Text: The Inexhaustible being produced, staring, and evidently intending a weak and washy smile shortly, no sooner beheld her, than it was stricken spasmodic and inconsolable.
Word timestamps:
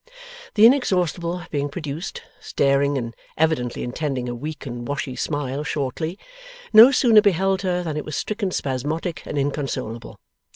The 0.55 0.65
Inexhaustible 0.65 1.43
being 1.51 1.69
produced, 1.69 2.23
staring, 2.39 2.97
and 2.97 3.13
evidently 3.37 3.83
intending 3.83 4.27
a 4.27 4.33
weak 4.33 4.65
and 4.65 4.87
washy 4.87 5.15
smile 5.15 5.63
shortly, 5.63 6.17
no 6.73 6.89
sooner 6.89 7.21
beheld 7.21 7.61
her, 7.61 7.83
than 7.83 7.95
it 7.97 8.03
was 8.05 8.15
stricken 8.17 8.49
spasmodic 8.49 9.21
and 9.27 9.37
inconsolable. 9.37 10.19